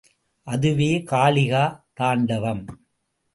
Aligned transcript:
அதுவே 0.47 1.03
காளிகா 1.11 1.61
தாண்டவம். 1.93 2.65